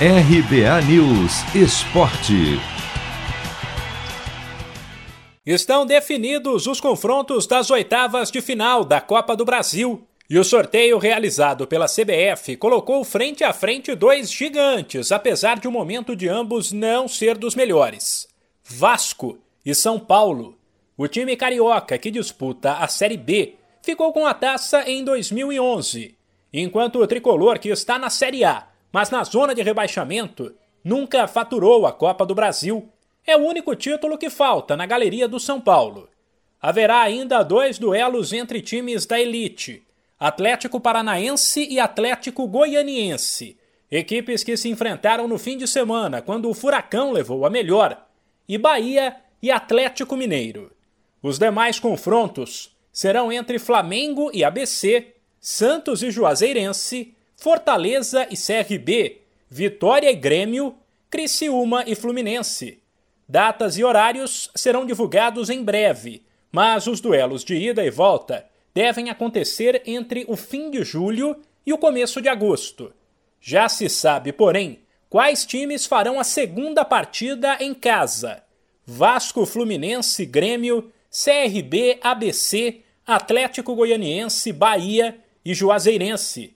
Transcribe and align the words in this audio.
RBA 0.00 0.82
News 0.88 1.54
Esporte. 1.54 2.58
Estão 5.46 5.86
definidos 5.86 6.66
os 6.66 6.80
confrontos 6.80 7.46
das 7.46 7.70
oitavas 7.70 8.28
de 8.28 8.40
final 8.40 8.84
da 8.84 9.00
Copa 9.00 9.36
do 9.36 9.44
Brasil. 9.44 10.04
E 10.28 10.36
o 10.36 10.42
sorteio 10.42 10.98
realizado 10.98 11.64
pela 11.68 11.86
CBF 11.86 12.56
colocou 12.56 13.04
frente 13.04 13.44
a 13.44 13.52
frente 13.52 13.94
dois 13.94 14.32
gigantes, 14.32 15.12
apesar 15.12 15.60
de 15.60 15.68
o 15.68 15.70
momento 15.70 16.16
de 16.16 16.28
ambos 16.28 16.72
não 16.72 17.06
ser 17.06 17.38
dos 17.38 17.54
melhores: 17.54 18.26
Vasco 18.64 19.38
e 19.64 19.76
São 19.76 20.00
Paulo. 20.00 20.58
O 20.96 21.06
time 21.06 21.36
carioca 21.36 21.96
que 21.98 22.10
disputa 22.10 22.78
a 22.78 22.88
Série 22.88 23.16
B 23.16 23.54
ficou 23.80 24.12
com 24.12 24.26
a 24.26 24.34
taça 24.34 24.90
em 24.90 25.04
2011, 25.04 26.16
enquanto 26.52 26.98
o 26.98 27.06
tricolor 27.06 27.60
que 27.60 27.68
está 27.68 27.96
na 27.96 28.10
Série 28.10 28.44
A 28.44 28.73
mas 28.94 29.10
na 29.10 29.24
zona 29.24 29.56
de 29.56 29.60
rebaixamento 29.60 30.54
nunca 30.84 31.26
faturou 31.26 31.84
a 31.84 31.92
Copa 31.92 32.24
do 32.24 32.32
Brasil. 32.32 32.88
É 33.26 33.36
o 33.36 33.40
único 33.40 33.74
título 33.74 34.16
que 34.16 34.30
falta 34.30 34.76
na 34.76 34.86
galeria 34.86 35.26
do 35.26 35.40
São 35.40 35.60
Paulo. 35.60 36.08
Haverá 36.62 37.00
ainda 37.00 37.42
dois 37.42 37.76
duelos 37.76 38.32
entre 38.32 38.62
times 38.62 39.04
da 39.04 39.20
elite: 39.20 39.82
Atlético 40.16 40.78
Paranaense 40.78 41.66
e 41.68 41.80
Atlético 41.80 42.46
Goianiense, 42.46 43.58
equipes 43.90 44.44
que 44.44 44.56
se 44.56 44.68
enfrentaram 44.68 45.26
no 45.26 45.38
fim 45.40 45.56
de 45.56 45.66
semana 45.66 46.22
quando 46.22 46.48
o 46.48 46.54
Furacão 46.54 47.10
levou 47.10 47.44
a 47.44 47.50
melhor, 47.50 48.00
e 48.48 48.56
Bahia 48.56 49.16
e 49.42 49.50
Atlético 49.50 50.16
Mineiro. 50.16 50.70
Os 51.20 51.36
demais 51.36 51.80
confrontos 51.80 52.72
serão 52.92 53.32
entre 53.32 53.58
Flamengo 53.58 54.30
e 54.32 54.44
ABC, 54.44 55.14
Santos 55.40 56.00
e 56.00 56.12
Juazeirense, 56.12 57.12
Fortaleza 57.44 58.26
e 58.30 58.36
CRB, 58.38 59.20
Vitória 59.50 60.10
e 60.10 60.16
Grêmio, 60.16 60.76
Criciúma 61.10 61.84
e 61.86 61.94
Fluminense. 61.94 62.82
Datas 63.28 63.76
e 63.76 63.84
horários 63.84 64.50
serão 64.54 64.86
divulgados 64.86 65.50
em 65.50 65.62
breve, 65.62 66.22
mas 66.50 66.86
os 66.86 67.02
duelos 67.02 67.44
de 67.44 67.54
ida 67.54 67.84
e 67.84 67.90
volta 67.90 68.46
devem 68.72 69.10
acontecer 69.10 69.82
entre 69.84 70.24
o 70.26 70.36
fim 70.36 70.70
de 70.70 70.82
julho 70.84 71.36
e 71.66 71.72
o 71.74 71.76
começo 71.76 72.22
de 72.22 72.30
agosto. 72.30 72.94
Já 73.42 73.68
se 73.68 73.90
sabe, 73.90 74.32
porém, 74.32 74.78
quais 75.10 75.44
times 75.44 75.84
farão 75.84 76.18
a 76.18 76.24
segunda 76.24 76.82
partida 76.82 77.58
em 77.60 77.74
casa: 77.74 78.42
Vasco, 78.86 79.44
Fluminense, 79.44 80.24
Grêmio, 80.24 80.90
CRB, 81.10 81.98
ABC, 82.00 82.80
Atlético 83.06 83.74
Goianiense, 83.74 84.50
Bahia 84.50 85.18
e 85.44 85.52
Juazeirense. 85.52 86.54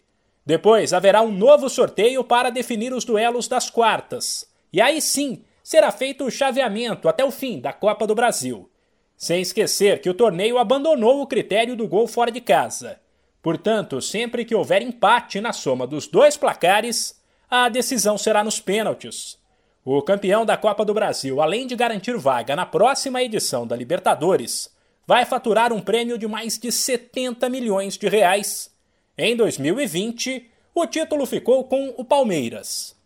Depois 0.48 0.94
haverá 0.94 1.20
um 1.20 1.30
novo 1.30 1.68
sorteio 1.68 2.24
para 2.24 2.48
definir 2.48 2.94
os 2.94 3.04
duelos 3.04 3.46
das 3.46 3.68
quartas. 3.68 4.48
E 4.72 4.80
aí 4.80 4.98
sim 4.98 5.44
será 5.62 5.92
feito 5.92 6.24
o 6.24 6.30
chaveamento 6.30 7.06
até 7.06 7.22
o 7.22 7.30
fim 7.30 7.60
da 7.60 7.70
Copa 7.70 8.06
do 8.06 8.14
Brasil. 8.14 8.66
Sem 9.14 9.42
esquecer 9.42 10.00
que 10.00 10.08
o 10.08 10.14
torneio 10.14 10.56
abandonou 10.56 11.20
o 11.20 11.26
critério 11.26 11.76
do 11.76 11.86
gol 11.86 12.06
fora 12.06 12.30
de 12.30 12.40
casa. 12.40 12.98
Portanto, 13.42 14.00
sempre 14.00 14.42
que 14.42 14.54
houver 14.54 14.80
empate 14.80 15.38
na 15.38 15.52
soma 15.52 15.86
dos 15.86 16.06
dois 16.06 16.34
placares, 16.34 17.22
a 17.50 17.68
decisão 17.68 18.16
será 18.16 18.42
nos 18.42 18.58
pênaltis. 18.58 19.38
O 19.84 20.00
campeão 20.00 20.46
da 20.46 20.56
Copa 20.56 20.82
do 20.82 20.94
Brasil, 20.94 21.42
além 21.42 21.66
de 21.66 21.76
garantir 21.76 22.16
vaga 22.16 22.56
na 22.56 22.64
próxima 22.64 23.22
edição 23.22 23.66
da 23.66 23.76
Libertadores, 23.76 24.74
vai 25.06 25.26
faturar 25.26 25.74
um 25.74 25.82
prêmio 25.82 26.16
de 26.16 26.26
mais 26.26 26.56
de 26.56 26.72
70 26.72 27.50
milhões 27.50 27.98
de 27.98 28.08
reais 28.08 28.77
em 29.18 29.34
2020, 29.34 30.48
o 30.72 30.86
título 30.86 31.26
ficou 31.26 31.64
com 31.64 31.92
o 31.96 32.04
Palmeiras. 32.04 32.96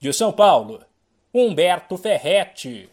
De 0.00 0.12
São 0.12 0.32
Paulo, 0.32 0.84
Humberto 1.32 1.96
Ferretti. 1.96 2.90